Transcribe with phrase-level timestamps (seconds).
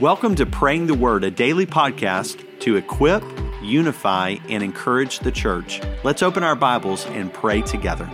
[0.00, 3.22] Welcome to Praying the Word, a daily podcast to equip,
[3.62, 5.82] unify, and encourage the church.
[6.02, 8.08] Let's open our Bibles and pray together.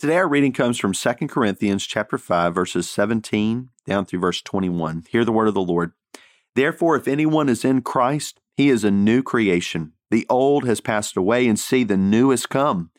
[0.00, 5.04] Today our reading comes from 2 Corinthians chapter 5 verses 17 down through verse 21.
[5.08, 5.92] Hear the word of the Lord.
[6.56, 9.92] Therefore if anyone is in Christ, he is a new creation.
[10.10, 12.90] The old has passed away and see the new has come.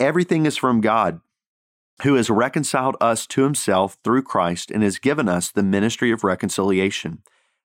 [0.00, 1.20] Everything is from God
[2.02, 6.24] who has reconciled us to himself through Christ and has given us the ministry of
[6.24, 7.22] reconciliation.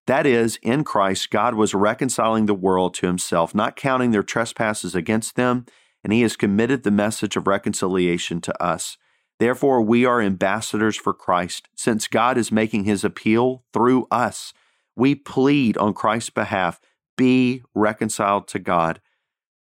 [0.08, 4.96] That is, in Christ, God was reconciling the world to himself, not counting their trespasses
[4.96, 5.66] against them,
[6.04, 8.98] and he has committed the message of reconciliation to us.
[9.40, 14.54] Therefore, we are ambassadors for Christ, since God is making his appeal through us.
[14.96, 16.80] We plead on Christ's behalf
[17.18, 19.02] be reconciled to God.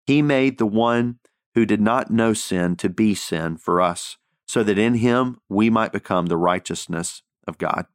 [0.05, 1.19] He made the one
[1.55, 4.17] who did not know sin to be sin for us
[4.49, 7.85] so that in him we might become the righteousness of God.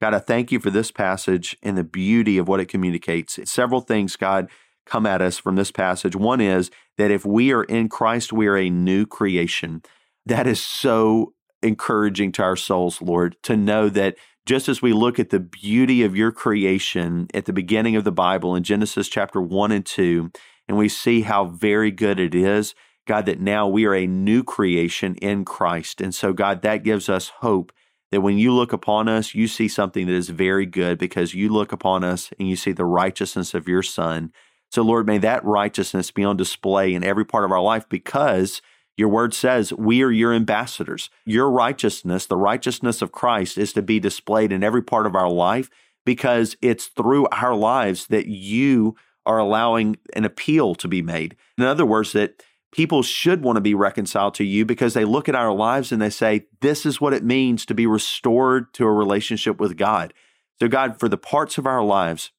[0.00, 3.38] God, I thank you for this passage and the beauty of what it communicates.
[3.48, 4.50] Several things, God,
[4.84, 6.16] come at us from this passage.
[6.16, 9.82] One is that if we are in Christ, we are a new creation.
[10.26, 15.20] That is so encouraging to our souls, Lord, to know that just as we look
[15.20, 19.40] at the beauty of your creation at the beginning of the Bible in Genesis chapter
[19.40, 20.32] 1 and 2,
[20.66, 22.74] and we see how very good it is,
[23.06, 26.00] God, that now we are a new creation in Christ.
[26.00, 27.72] And so, God, that gives us hope
[28.10, 31.48] that when you look upon us, you see something that is very good because you
[31.48, 34.32] look upon us and you see the righteousness of your Son.
[34.70, 38.62] So, Lord, may that righteousness be on display in every part of our life because
[38.96, 41.10] your word says we are your ambassadors.
[41.24, 45.30] Your righteousness, the righteousness of Christ, is to be displayed in every part of our
[45.30, 45.70] life
[46.04, 51.36] because it's through our lives that you are allowing an appeal to be made.
[51.56, 52.42] In other words, that
[52.72, 56.00] people should want to be reconciled to you because they look at our lives and
[56.00, 60.14] they say, This is what it means to be restored to a relationship with God.
[60.58, 62.32] So, God, for the parts of our lives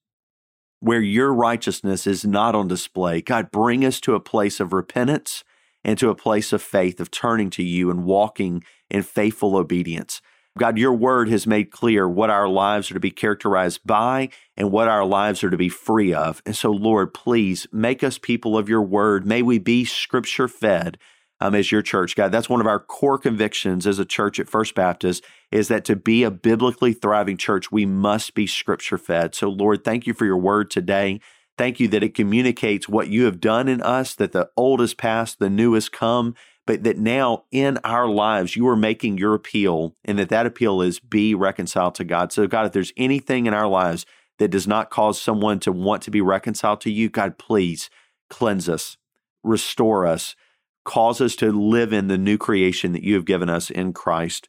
[0.79, 5.43] where your righteousness is not on display, God, bring us to a place of repentance
[5.83, 10.21] and to a place of faith, of turning to you and walking in faithful obedience.
[10.57, 14.71] God, your word has made clear what our lives are to be characterized by and
[14.71, 16.41] what our lives are to be free of.
[16.45, 19.25] And so, Lord, please make us people of your word.
[19.25, 20.97] May we be scripture fed
[21.39, 22.15] um, as your church.
[22.15, 25.85] God, that's one of our core convictions as a church at First Baptist is that
[25.85, 29.33] to be a biblically thriving church, we must be scripture fed.
[29.33, 31.21] So, Lord, thank you for your word today.
[31.57, 34.93] Thank you that it communicates what you have done in us, that the old is
[34.93, 36.35] past, the new has come,
[36.65, 40.81] but that now in our lives you are making your appeal and that that appeal
[40.81, 42.31] is be reconciled to God.
[42.31, 44.05] So God, if there's anything in our lives
[44.39, 47.89] that does not cause someone to want to be reconciled to you, God, please
[48.29, 48.97] cleanse us,
[49.43, 50.35] restore us,
[50.83, 54.47] cause us to live in the new creation that you have given us in Christ.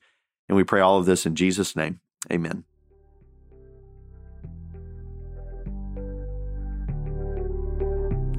[0.48, 2.00] And we pray all of this in Jesus' name.
[2.32, 2.64] Amen.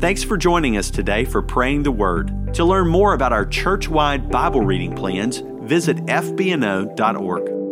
[0.03, 2.53] Thanks for joining us today for Praying the Word.
[2.55, 7.62] To learn more about our church wide Bible reading plans, visit fbno.org.